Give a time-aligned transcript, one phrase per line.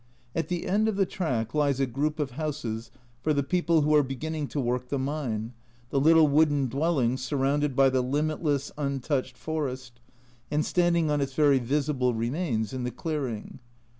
[0.35, 2.89] At the end of the track lies a group of houses
[3.21, 5.53] for the people who are beginning to work the mine,
[5.91, 9.99] the little wooden dwellings surrounded by the limitless, untouched forest,
[10.49, 13.59] and standing on its very visible remains in the clearing.